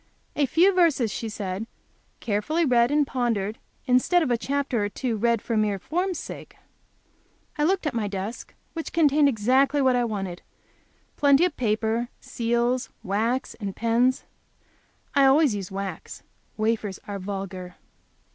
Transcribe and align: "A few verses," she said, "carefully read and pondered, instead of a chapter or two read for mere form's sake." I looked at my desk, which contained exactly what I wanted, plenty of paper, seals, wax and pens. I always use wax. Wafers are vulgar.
"A 0.35 0.47
few 0.47 0.73
verses," 0.73 1.11
she 1.11 1.29
said, 1.29 1.67
"carefully 2.21 2.65
read 2.65 2.89
and 2.89 3.05
pondered, 3.05 3.59
instead 3.85 4.23
of 4.23 4.31
a 4.31 4.35
chapter 4.37 4.83
or 4.85 4.89
two 4.89 5.15
read 5.15 5.43
for 5.43 5.55
mere 5.55 5.77
form's 5.77 6.17
sake." 6.17 6.57
I 7.55 7.65
looked 7.65 7.85
at 7.85 7.93
my 7.93 8.07
desk, 8.07 8.55
which 8.73 8.93
contained 8.93 9.29
exactly 9.29 9.79
what 9.79 9.95
I 9.95 10.03
wanted, 10.03 10.41
plenty 11.17 11.45
of 11.45 11.55
paper, 11.55 12.09
seals, 12.19 12.89
wax 13.03 13.53
and 13.59 13.75
pens. 13.75 14.23
I 15.13 15.25
always 15.25 15.53
use 15.53 15.69
wax. 15.69 16.23
Wafers 16.57 16.99
are 17.07 17.19
vulgar. 17.19 17.75